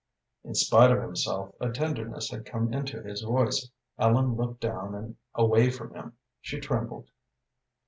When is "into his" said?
2.73-3.21